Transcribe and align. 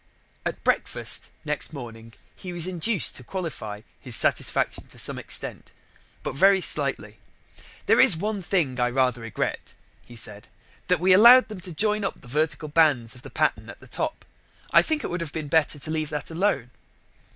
At 0.47 0.63
breakfast 0.63 1.29
next 1.45 1.73
morning 1.73 2.15
he 2.35 2.51
was 2.51 2.65
induced 2.65 3.15
to 3.15 3.23
qualify 3.23 3.81
his 3.99 4.15
satisfaction 4.15 4.87
to 4.87 4.97
some 4.97 5.19
extent 5.19 5.73
but 6.23 6.33
very 6.33 6.59
slightly. 6.59 7.19
"There 7.85 7.99
is 7.99 8.17
one 8.17 8.41
thing 8.41 8.79
I 8.79 8.89
rather 8.89 9.21
regret," 9.21 9.75
he 10.03 10.15
said, 10.15 10.47
"that 10.87 10.99
we 10.99 11.13
allowed 11.13 11.49
them 11.49 11.61
to 11.61 11.71
join 11.71 12.03
up 12.03 12.19
the 12.19 12.27
vertical 12.27 12.67
bands 12.67 13.13
of 13.13 13.21
the 13.21 13.29
pattern 13.29 13.69
at 13.69 13.79
the 13.79 13.85
top. 13.85 14.25
I 14.71 14.81
think 14.81 15.03
it 15.03 15.11
would 15.11 15.21
have 15.21 15.33
been 15.33 15.49
better 15.49 15.77
to 15.77 15.91
leave 15.91 16.09
that 16.09 16.31
alone." 16.31 16.71